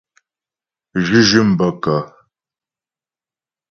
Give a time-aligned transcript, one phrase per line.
[1.05, 1.99] Zhʉ́zhʉ̂m bə́ kə́?